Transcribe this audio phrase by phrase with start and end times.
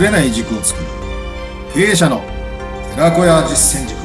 [0.00, 0.86] ぶれない軸を作る。
[1.74, 2.22] 経営者の
[2.94, 4.00] 寺子屋実践塾。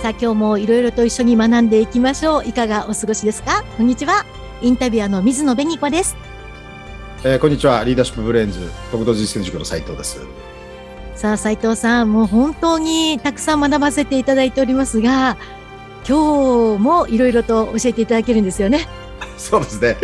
[0.00, 2.48] さあ今日もいろいろと一緒に学んでいきましょう。
[2.48, 3.64] いかがお過ごしですか？
[3.76, 4.24] こんにちは。
[4.62, 6.16] インタビュアーの水野紅子です。
[7.24, 7.84] えーこんにちは。
[7.84, 10.22] リーダーシップブレインズ国土実践塾の斉藤です。
[11.16, 15.36] さあ斉藤さんもう本当にたくさん学ばせていただいておりますが
[16.08, 18.86] 今日もいろいろと教えていただけるんですよね。
[19.36, 19.96] そうですね、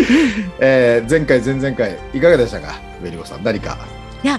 [0.61, 2.75] えー前回前々回いかがでしたか？
[3.03, 3.79] ベリゴさん何か？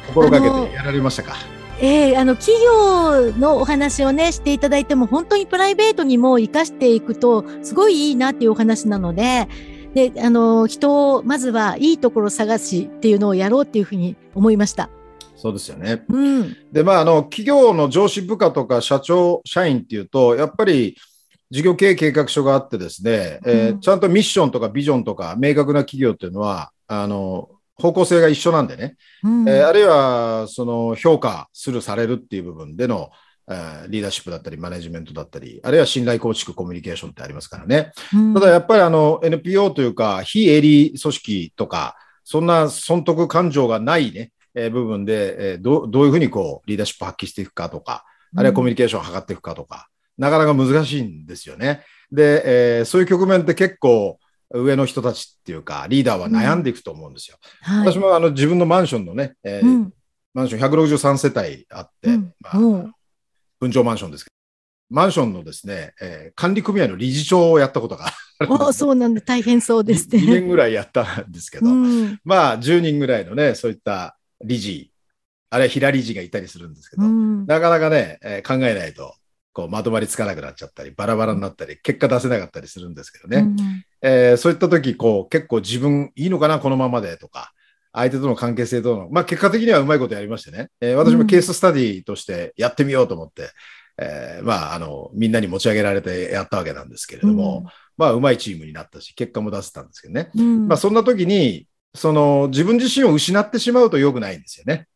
[0.08, 1.36] 心がけてやられましたか？
[1.82, 9.48] ええあの企業のお話をねしていただいても本当にプライベートにも生かしていくとすごいいいなっていうお話なので
[9.94, 14.90] であの人をまずはいいところ探しっていうのをやろうっていうふうに思いました。
[15.36, 16.04] そうですよね。
[16.08, 20.96] うん、でまああの企業の上司部下とか社長社員っていうとやっぱり
[21.56, 23.80] 事業経営計画書があってですね、えーうん。
[23.80, 29.48] ちゃんとミッションとかビジョンとか明確な企業っていうのはあの方向性が一緒なんでね、うん。
[29.48, 33.10] えーあるいはその評価するされるっていう部分での、
[33.50, 38.34] えーリーダーシップだったりマネジメントだったりあるいは信頼構築コミュニケーションってありますからね、うん。
[38.34, 48.04] ただやっぱりあの NPO というか非営利組織とかそんな損得感情がないね、えー部分で、えーどうどういうふうにこうリーダーシップ発揮していくかとか
[48.36, 49.88] あるいはコミュニケーションを図っていくかとか、
[50.18, 51.82] なかなか難しいんですよね。
[52.12, 54.20] で、えーそういう局面って結構
[54.52, 57.38] 上の人たちっていうかリーダーは悩んでいくと思うんですよ。
[57.62, 57.92] はい。
[57.92, 59.94] 私もあの自分のマンションのね、えーうん。
[60.34, 62.34] マンション163世帯あって、うん。
[62.40, 62.74] まあう。
[62.78, 62.92] ん
[63.60, 68.10] 分譲マンションですけど、マンションのですね、えー管理組合の理事長をやったことがあ
[68.44, 68.64] るんです。
[68.70, 70.34] おそうなんで大変そうです2ね。
[70.42, 72.20] 年ぐらいやったんですけど、うん。
[72.24, 74.92] まあ10人ぐらいのね、そういった理事、
[75.50, 77.46] あるいは平理事がいたりするんですけど、うん。
[77.48, 79.16] なかなかね、えー考えないと、
[79.56, 83.38] こうまとまりつかなくなっちゃったり、バラバラになったり、結果出せなかったりするんですけどね。
[83.38, 83.56] うん
[84.02, 87.54] えーそういった時、こう結構自分いいのかな、このままでとか、
[87.94, 93.50] 相手との関係性との、まあ結果的にはうまいことやりましてね、えー私もケーススタディとしてやってみようと思って、
[93.98, 97.66] えーまああの、みんなに持ち上げられてやったわけなんですけれども、
[97.98, 100.30] まあうまいチームになったし、結果も出せたんですけどね。
[100.36, 100.68] うん。
[100.68, 104.88] まあそんな時に、その自分自身を失ってしまうと良くないんですよね。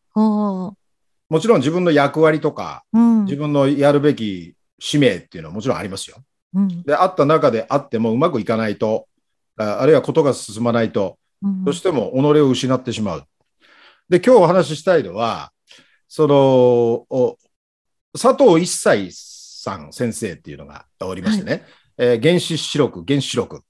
[1.30, 3.26] もちろん自分の役割とか、うん。
[3.26, 6.18] 自分のやるべき使命っていうのはもちろんありますよ。
[6.54, 6.84] うん。
[6.84, 9.08] で、あった中であってもうまくいかないと、
[9.58, 11.64] ああるいはことが進まないと、うん。
[11.64, 13.24] どうしても己を失ってしまう。
[14.10, 15.52] で、今日お話ししたいのは、
[16.08, 16.36] その、
[17.10, 17.38] お
[18.14, 21.64] 佐藤一切さん先生っていうのがおりましてね、
[21.98, 23.62] えー原子視力、原子視力。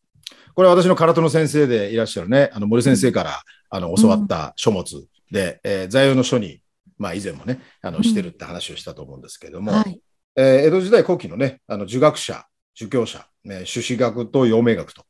[0.55, 6.61] これは私の空手の先生でいらっしゃるね、あの森先生から、あの教わった書物で、えー在用の書に、
[6.99, 9.99] まあ以前もね、あのしてるって話をしたと思うんですけれども、はい。
[10.35, 12.45] えー江戸時代後期のね、あの儒学者、
[12.75, 15.05] 儒教者、ね、朱子学と陽明学と。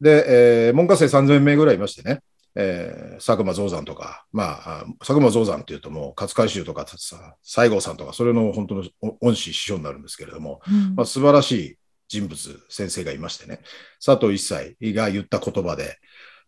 [0.00, 2.20] で、えー門下生3000名ぐらいいましてね、
[2.54, 8.84] えー佐久間象山とか、まあ、あ佐久間象山っていうともう勝海舟とかさ西郷さんとか、それの本当の
[9.20, 10.94] 恩師師匠になるんですけれども、うん。
[10.94, 11.76] まあ、素晴らしい
[12.08, 13.60] 人物、先生がいましてね、
[14.04, 15.96] 佐藤一切が言った言葉で、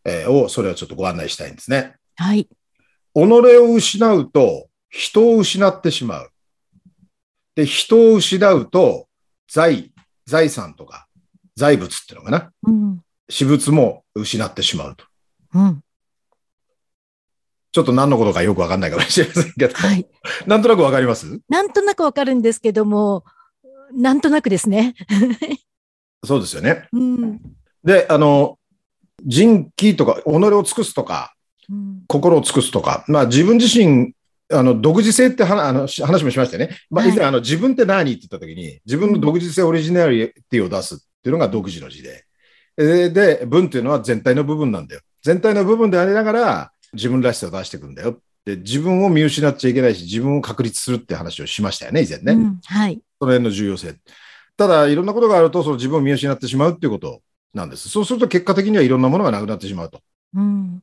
[0.04, 1.94] えーを、それをちょっとご案内したいんですね。
[2.16, 2.48] はい。
[3.14, 6.30] 己を失うと人を失ってしまう。
[7.56, 9.08] で、人を失うと
[9.48, 9.92] 財、
[10.26, 11.08] 財産とか
[11.56, 12.52] 財物っていうのかな？
[12.62, 15.04] うん私物も失ってしまうと。
[15.54, 15.82] うん
[17.72, 20.06] ちょっと何のことかよくわかんないかもしれませんけど、はい
[20.46, 21.40] なんとなくわかります？
[21.48, 23.24] なんとなくわかるんですけども、
[23.94, 24.94] なんとなくですね。
[26.22, 26.86] そうですよね。
[26.92, 27.40] うん
[27.82, 28.58] で、あの、
[29.24, 31.34] 人気とか、己を尽くすとか、
[31.70, 34.12] うん心を尽くすとか、まあ自分自身、
[34.52, 36.76] あの、独自性って話あのし話もしましたよね。
[36.90, 42.24] まあはい以前、あの、自分って何って言ったときに、自分の独自性、オリジナリティを出すっていうのが独自の字で。
[42.78, 45.02] えーで、文っていうのは全体の部分なんだよ。
[45.22, 48.18] 全体の部分でありながら、自分らしさを出していくんだよ。
[48.44, 52.32] で、自分を見失っちゃいけないし、自分を確立するって話をしましたよね、以前ね。
[52.32, 53.94] うんはいその辺の重要性。
[54.56, 57.22] ただ、いろんなことがあると、その自分を見失ってしまうっていうこと
[57.54, 57.88] なんです。
[57.88, 60.00] そうすると、結果的にはいろんなものがなくなってしまうと。
[60.34, 60.82] うん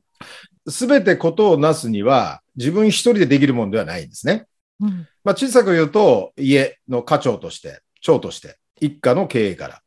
[0.70, 4.46] すべてことをなすには、自分一人でできるものではないんですね。
[4.80, 9.82] うんまあ、小さく言うと、家の家長として、長として、一家の経営から。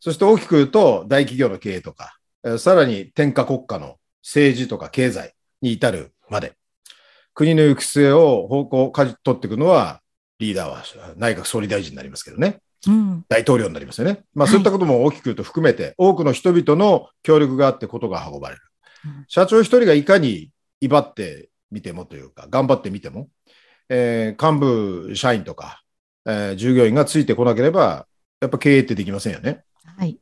[0.00, 6.54] そして大きく言うと、大企業の経営とか、えーさらに天下国家の政治とか経済に至るまで。
[7.32, 10.00] 国の行く末を方向、舵取っていくのは、
[10.38, 12.58] リーダーは内閣総理大臣になりますけどね。
[12.86, 14.24] うん大統領になりますよね。
[14.34, 18.73] まあはいそういったことも大きく言うと含めて、多くの人々の協力があってことが運ばれるうん。
[19.28, 23.28] 社長一人がいかに威張ってみてもというか、頑張ってみても、
[23.88, 25.82] えー幹部社員とか、
[26.26, 28.06] えー従業員がついてこなければ、
[28.40, 29.64] やっぱ経営ってできませんよね。
[29.96, 30.18] はい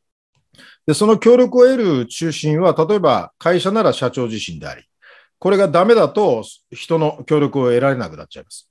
[0.87, 4.85] で、その協力を得る中心は、例えば会社なら社長自身であり、
[5.39, 8.69] これがダメだと人の協力を得られなくなっちゃいます。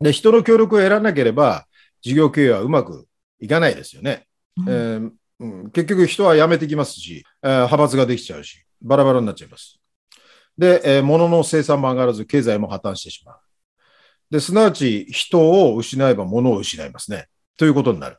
[0.00, 1.66] で、人の協力を得られなければ、
[2.00, 3.06] 事業経営はうまく
[3.40, 4.26] いかないですよね。
[4.56, 9.80] うん、えーうん、結局人は辞めてきますし、えー、派閥ができちゃうし、バラバラになっちゃいます。
[10.56, 13.38] で、えー、物の生産も上がらず、経済も破綻してしまう。
[14.30, 17.28] で、すなわち人を失えば物を失いますね。
[17.56, 18.18] ということになる。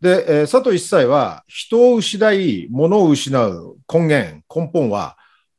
[0.00, 5.16] で、えー、佐藤一切は人を失い、物を失う根源、根本は、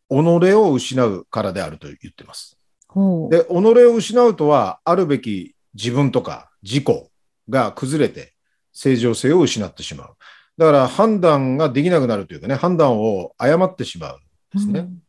[0.10, 0.16] 己
[0.54, 2.58] を失うからであると言ってます。
[3.30, 6.86] で、己を失うとは、あるべき自分とか自己
[7.50, 8.34] が崩れて
[8.74, 10.16] 正常性を失ってしまう。
[10.58, 14.20] だから判断ができなくなるというかね、判断を誤ってしまうん
[14.54, 14.82] ですね。
[14.82, 15.02] うん、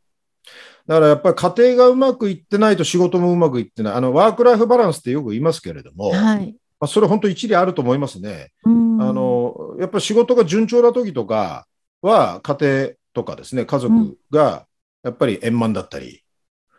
[0.87, 3.95] だからやっぱり家庭がうまくいってないと仕事もうまくいってない。
[3.95, 8.53] あの、ワークライフバランスってよく言いますけれども、はい、まあ、それ本当一理あると思いますね。
[8.65, 11.67] あの、やっぱり仕事が順調な時とか
[12.03, 14.67] は、家庭とかですね、家族が
[15.03, 16.23] やっぱり円満だったり、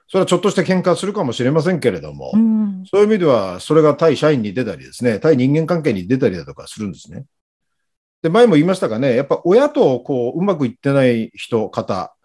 [0.07, 7.25] それはちょっとした喧嘩するかもしれませんけれども、うん、そういう意味では、それが対社員に出たりですね、対人間関係に出たりだとかするんですね。
[8.25, 12.15] で、前も言いましたがね、やっぱ親とこう、うまくいってない人、方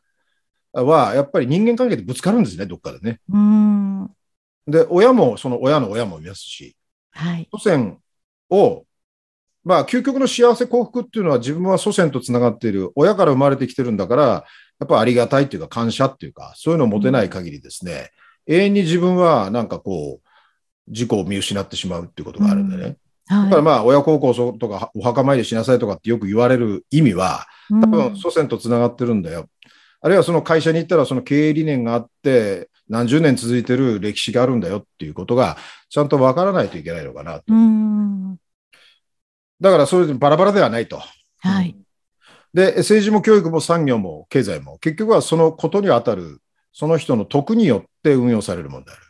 [0.73, 3.21] は、やっぱり人間関係でぶつかるんですね、どっかでね。
[3.29, 4.11] うん、
[4.67, 6.75] で、親も、その親の親もいますし、
[7.11, 7.47] はい。
[7.53, 7.99] 祖先
[8.49, 8.87] を、
[9.63, 14.45] まあ、究極の幸せ幸福っていうのは自分は祖先とつながっている、親から生まれてきてるんだから、や
[14.85, 18.11] っぱありがたいっていうか感謝っていうか、そういうのを持てない限りですね、
[18.47, 22.97] うん、永遠に自分はなんかこう、自己を見失ってしまうっていうことがあるんでね。
[23.31, 29.47] だからまあ、親孝行とかお墓参りしなさいとかってよく言われる意味は、多分祖先とつながってるんだよ。
[30.01, 35.57] あるいはその会社に行ったらその経営理念があって、何十年続いてる歴史があるんだよっていうことが、
[35.91, 37.45] ちゃんとわからないといけないのかなと。
[39.61, 41.01] だからそれでバラバラではないと。
[41.39, 41.77] はい。
[42.53, 46.41] で、政治も教育も産業も経済も、結局はそのことに当たる、
[46.73, 49.01] その人の徳によって運用されるものである。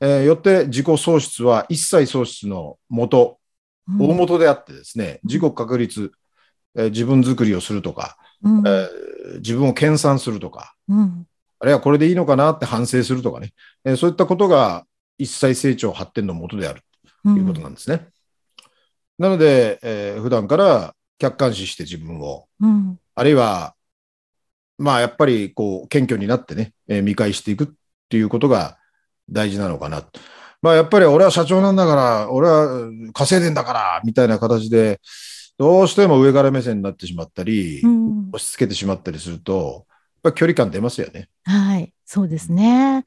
[0.00, 3.37] えー、よって自己喪失は一切喪失の元、
[3.96, 6.12] 大元であってですね、自己確立、
[6.76, 11.26] えー、自分作りをするとか、うん、えー、自分を研鑽するとか、うん、
[11.58, 13.52] あるいはこれでいいのかなって反省するとかね、
[13.84, 14.84] えー、そういったことが
[15.16, 16.82] 一切成長発展のもとである
[17.24, 18.08] ということなんですね。
[19.18, 23.74] うん、なので、えー、普段から客観視して自分を、うん、あるいは、
[24.76, 27.68] まあやっぱりこう謙虚になってね、えー、見返していくっ
[28.08, 28.78] ていうことが
[29.28, 30.04] 大事なのかな。
[30.62, 35.00] まあやっぱり俺は社長なんだから、俺は稼いでんだから、みたいな形で、
[35.56, 39.86] どうしても上から目線になってしまったり、うん、押し付けてしまったりすると、
[40.22, 41.28] やっぱ距離感出ますよね。
[41.44, 43.04] はい、そうですね。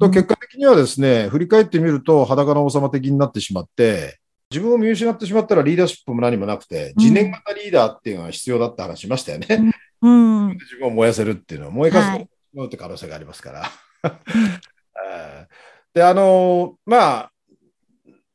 [0.00, 4.18] と結果的にはですね、振り返ってみると裸の王様的になってしまって、
[4.50, 9.72] 自分を見失ってしまったらリーダーシップも何もなくて、自念型リーダーっていうのが必要だって話しましたよね。
[10.02, 14.20] うん、自分を燃やせるっていうのは燃えかすしまうって可能性がありますから。
[15.94, 17.30] で、あのまあ、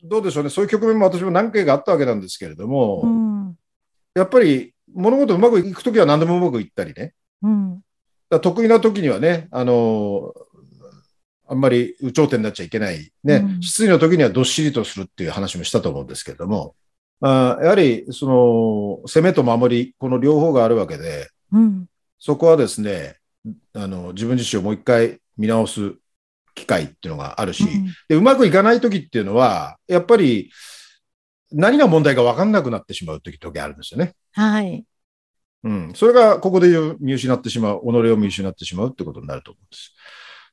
[0.02, 3.56] どうでしょうね、そういう局面も私も何回かあったわけなんですけれども、うん、
[4.16, 7.82] やっぱり物事うまくいくときは何でもうまくいったりね、うん、
[8.42, 10.34] 得意な時にはね、あの
[11.50, 13.12] あんまり有頂天になっちゃいけない。
[13.24, 16.76] ね、うん、失意の時にはどっしりとするっていう話もしたと思うんですけれども、
[17.20, 21.86] まあ、やはり、その、攻めと守り、この両方があるわけで、うん、
[22.19, 23.18] そこはですね、
[23.74, 25.95] あの、自分自身をもう一回見直す
[26.59, 30.51] 機会っていうのがあるし、うん、でうまくいかない時っていうのは、やっぱり、
[31.51, 34.13] 何が問題か分かんなくなってしまう時時あるんですよね。
[34.33, 34.85] はい。
[35.63, 35.94] うん。
[35.95, 39.94] それがここで見失ってしまう、己を見失ってしまうってことになると思うんです。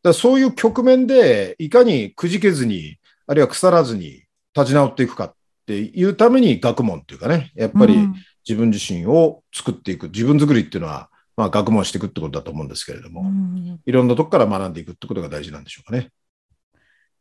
[0.02, 4.22] だそういう局面で、いかにくじけずに、あるいは腐らずに
[4.56, 5.34] 立ち直っていくかっ
[5.66, 8.08] ていうために学問っていうかね、やっぱり
[8.48, 16.10] 自分自身を作っていく、自分作りっていうのは、まあ学問していくってことだと思うんですけれども、うん、いろんなとこから学んでいくってことが大事なんでしょうかね。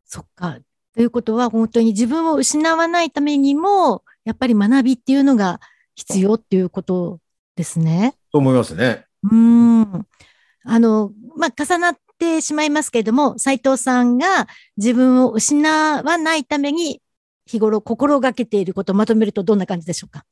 [0.05, 0.57] そっか。
[0.93, 5.60] ということは、本当に自分を失わないためにも、やっぱり学びっていうのが
[5.95, 7.19] 必要っていうこと
[7.57, 8.15] ですね。
[8.31, 9.05] と思いますね。
[9.29, 10.07] うん。
[10.63, 17.01] あの、まあ、重なってしまいますけれども、斉藤さんが自分を失わないために
[17.45, 20.24] 日頃心がけていることをまとめるとどんな感じでしょうか？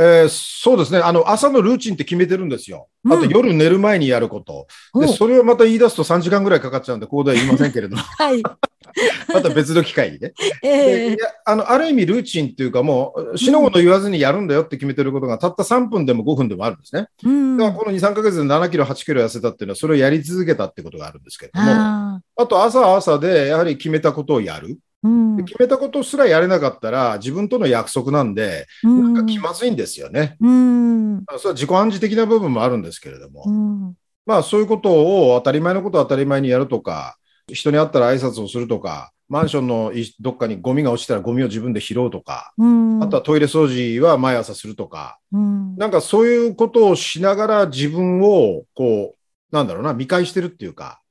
[0.00, 1.00] えー、そうですね。
[1.00, 2.88] あの、朝のルーチンって決めてるんですよ。
[3.10, 4.68] あと夜寝る前にやること。
[4.94, 8.02] うん、で、それをまた言い出すと3時間ぐらいかかっちゃうんで、ここでは言いませんけれども。
[8.02, 8.40] はい。
[9.34, 10.32] また別の機会にね。
[10.62, 17.08] えー、あの、ある意味ルーチンっていうかもう、死のこと言わずにやるんだよって決めてることが、たった3分でも5分でもあるんですね。
[17.24, 24.78] うん、だからこの2、3ヶ月で7キロ、8キロ痩せたっていうのは、それをやり続けたってことがあるんですけれども、あと朝朝でやはり決めたことをやる。
[25.02, 25.36] うん。
[25.36, 29.14] で決めたことすらやれなかったら、自分との約束なんで、うん。
[29.14, 30.36] なんか気まずいんですよね。
[30.40, 31.24] うん。
[31.38, 33.94] それは自己暗示的な部分もあるんですけれども、うん。
[34.26, 34.90] まあそういうこと
[35.32, 37.16] を当たり前のことを当たり前にやるとか、
[37.52, 43.02] 人に会ったら挨拶をするとか、マンションのいどっかにゴミが落ちたらゴミを自分で拾うとか、うん。
[43.02, 45.76] あとはトイレ掃除は毎朝するとか、うん。
[45.76, 51.07] なんかそういうことをしながら自分をこう、なんだろうな、見返してるっていうか、うん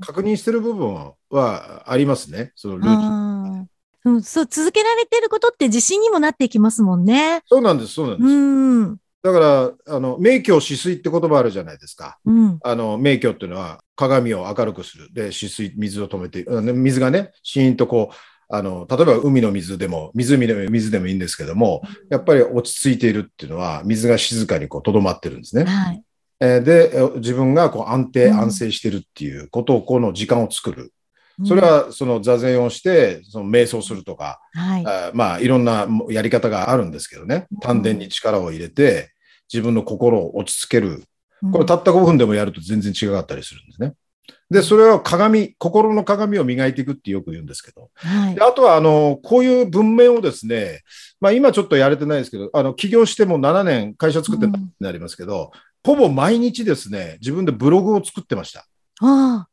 [0.00, 2.98] 確認してる部分はありますね、そのルーティン。
[3.00, 3.66] あー
[4.08, 7.42] うんそう続けられてることって自信にもなっていきますもんね。
[7.46, 8.32] そうなんです、そうなんです。
[8.32, 8.32] う
[8.92, 12.18] んだから、あの、明鏡止水って言葉あるじゃないですか。
[12.24, 15.12] うんあの、明鏡っていうのは鏡を明るくする。
[15.12, 18.14] で、止水、水を止めて、水がね、シーンとこう、
[18.48, 25.64] あの、例えば海の水でも、湖の水でもいいんですけども、やっぱり落ち着いているっていうのは、水が静かにこう、留まってるんですね。
[25.64, 26.02] はい。
[26.40, 30.92] えーで、え自分がこう安定、うん安静してるっていうことを、この時間を作る。
[31.44, 34.86] それは、その座禅をして、その瞑想するとか、はい。
[34.86, 37.46] あまあ、いろんなやり方があるんですけどね。
[37.60, 39.10] 丹田に力を入れて、
[39.52, 41.04] 自分の心を落ち着ける。
[41.52, 43.92] これたった5分でもやると全然違かったりするんですね。
[44.48, 47.90] で、それは鏡、心の鏡を磨いていくってよく言うんですけど。
[47.94, 48.42] はいで。
[48.42, 50.82] あとは、あの、こういう文面をですね、
[51.20, 55.50] まあ今ちょっとやれてないですけど、あの、起業しても7年、会社作って7年になりますけど、
[55.86, 58.66] ほぼ毎日ですね、自分でブログを作ってました。
[59.00, 59.48] ああ、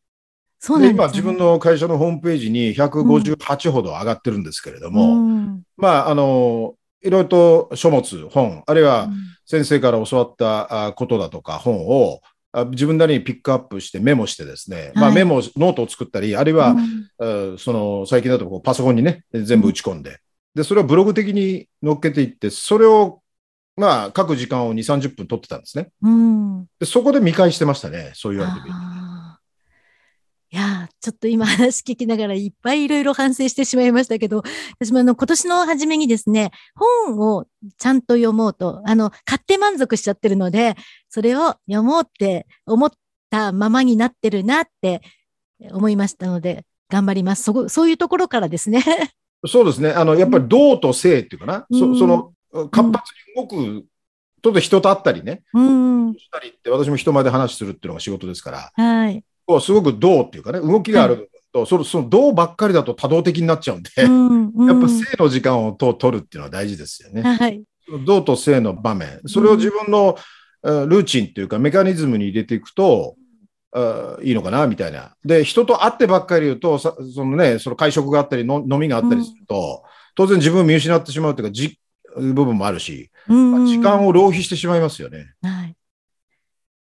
[0.57, 1.05] そうで、なんですね。
[1.05, 5.61] 今自分の会社のホームページに158ほど上がってるんですけれども、うん。
[5.77, 6.73] まあ、あの、
[7.03, 9.09] いろいろと書物、本、あるいは
[9.45, 12.21] 先生から教わったあことだとか本を
[12.53, 16.75] あ自分なりにピックアップしてメモしてですね、まあはいメモ、ノートを作ったり、あるいは、
[17.19, 17.55] うん。
[17.55, 20.19] あその最近だとこうパソコンにね、全部打ち込んで、
[20.55, 23.21] で、それをブログ的に載っけていって、それを、
[23.75, 25.89] まあ、書く時間を2、30分取ってたんですね。
[26.01, 28.75] うんでそこで見返してましたね、そう言われてみる
[30.53, 34.43] いやーちょっと今話聞きながらいっぱいいろいろ反省してしまいましたけど、
[34.79, 37.47] 私もあの今年の初めにですね、本を
[37.79, 40.75] ちゃんと読もうと、あの、買って満足しちゃってるので、
[41.09, 42.91] それを読もうって思っ
[43.31, 45.01] たままになってるなって
[45.71, 47.41] 思いましたので、頑張ります。
[47.41, 48.83] そこ、そういうところからですね。
[49.47, 49.89] そうですね。
[49.89, 53.85] あの、やっぱり動と静っていうかな、うんそその、活発に動く、
[54.43, 56.13] ちょっと人と会ったりね、うん。
[56.13, 59.23] したりって、私も人前で話するっていうのが仕事ですから、はい。
[59.45, 67.21] こうすごく動っていうかね、動きがあると、そのその動ばっかりだと多動的になっちゃうんで、うんうんやっぱ静の時間をと取るっていうのは大事ですよね。
[67.21, 67.63] はい。
[68.05, 73.15] 動と静の場面、それを自分の、えールーチンっていうかメカニズムに入れていくと、
[73.73, 75.15] あーいいのかなみたいな。
[75.25, 79.83] で、人と会ってばっかり言うと、さそのね、その会食があったりの、飲みがあったりすると、
[80.15, 81.79] 当然自分を見失ってしまうというか、じ
[82.15, 85.33] 部分もあるし、うん時間を浪費してしまいますよね。
[85.41, 85.75] はい。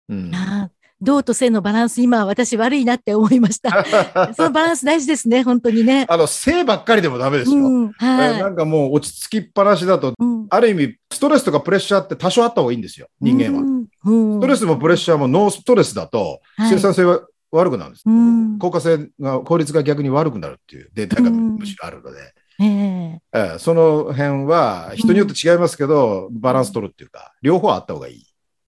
[0.09, 0.35] うん。
[0.35, 3.85] あー動と性のバランス、今私悪いなって思いました。
[4.35, 6.07] そのバランス大事ですね、本当にね。
[6.09, 7.57] あの、性ばっかりでもダメですよ。
[7.57, 10.15] うん、えーなはんかもう落ち着きっぱなしだと、い。
[10.19, 13.63] うんある意味、ストレスとかプレッシャーって多少あった方がいいんですよ、人間は。
[13.63, 18.03] はストレスもプレッシャーもノーストレスだと、はい生産性は悪くなるんです。
[18.07, 22.19] うん効果性が、効率が逆に悪くなるっていうデータがうんむしろあるので、
[22.61, 28.27] えええーその辺は人によって違いますけど、バランス取るっていうか、両方あった方がいい。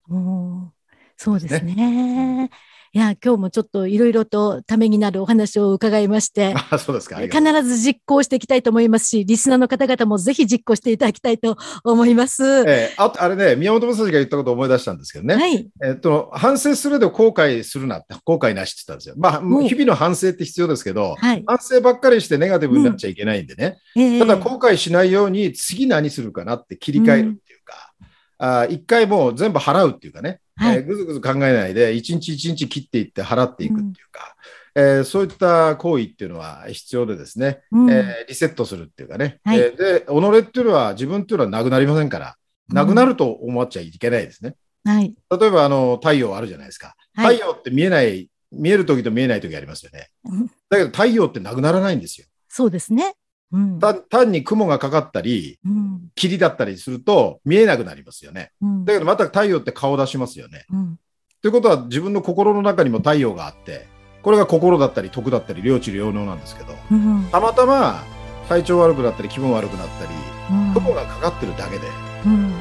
[0.08, 0.72] うん
[1.16, 2.50] そうですね。
[2.96, 7.16] いや、今日もちょっといろいろとためになるお話を伺いまして、あそうですか。
[7.18, 12.44] 必ず実行していきたいと思いますし、リスナーの方々もぜひ実行していただきたいと思います。
[12.68, 15.34] えーあと、あれね、宮本武蔵が言ったことを思い出したんですけどね。
[15.34, 15.68] はい。
[15.82, 19.16] えっと、反省するで後悔するなって、後悔なしって言ったんですよ。
[19.18, 21.42] まあ、うん日々の反省って必要ですけど、はい。
[21.48, 23.78] 反省ばっかりしてネガティブになっちゃいけないんでね。
[23.96, 27.92] ええただ後悔しないように次何するかなって切り替えるっていうか、
[28.38, 34.36] あー一回もう全部払うっていうかね、はいえーぐずぐず考えないで一日一日切っていって払っていくっていうか、
[34.74, 42.36] えーそういった行為っていうのは必要でですね、うんえーリセットするっていうかね、はいえーで、己っていうのは自分っていうのはなくなりませんから、
[42.68, 44.56] なくなると思っちゃいけないですね。
[44.84, 45.14] はい。
[45.30, 46.94] 例えばあの太陽あるじゃないですか。
[47.14, 50.08] はい太陽って見えない、見える時と見えない時ありますよね。
[50.24, 52.26] うんだけど太陽ってなくならないんですよ。
[52.48, 53.14] そうですね。
[53.54, 53.78] うん。
[53.78, 58.52] 単単に雲がかかったり、うん霧だったりすると見えなくなりますよね。
[58.60, 60.66] うんだけどまた太陽って顔出しますよね。
[60.70, 60.98] うん
[61.42, 63.86] ということは自分の心の中にも太陽があって、
[64.22, 68.02] これが心だったり徳だったり両知両能なんですけど、うんたまたま
[68.48, 70.10] 体調悪くなったり気分悪くなったり、
[70.50, 71.86] うん雲がかかってるだけで、
[72.26, 72.52] うん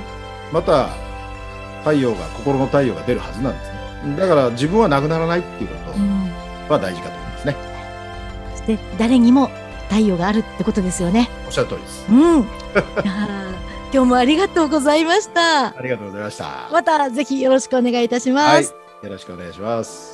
[0.51, 0.89] また
[1.79, 4.17] 太陽が、心の太陽が出るはずなんですね。
[4.17, 6.29] だから自分はなくならないっていうこうん
[6.67, 7.55] とは大事かと思いますね。
[8.55, 9.49] そして誰にも
[9.93, 11.29] 太陽があるってことですよね。
[11.45, 12.05] おっしゃる通りです。
[12.09, 12.47] うん。
[13.93, 15.67] 今日もありがとうございました。
[15.67, 16.67] ありがとうございました。
[16.71, 18.73] またぜひよろしくお願いいたします。
[18.73, 19.05] はい。
[19.05, 20.12] よろしくお願いします。